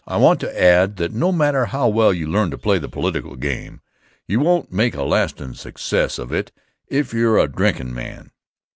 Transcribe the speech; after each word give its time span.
I 0.07 0.17
want 0.17 0.39
to 0.39 0.59
add 0.59 0.95
that 0.95 1.13
no 1.13 1.31
matter 1.31 1.65
how 1.65 1.87
well 1.87 2.11
you 2.11 2.25
learn 2.25 2.49
to 2.49 2.57
play 2.57 2.79
the 2.79 2.89
political 2.89 3.35
game, 3.35 3.81
you 4.25 4.39
won't 4.39 4.71
make 4.71 4.95
a 4.95 5.03
lastin' 5.03 5.53
success 5.53 6.17
of 6.17 6.31
it 6.31 6.51
if 6.87 7.13
you're 7.13 7.37
a 7.37 7.47
drinkin' 7.47 7.93
man. 7.93 8.31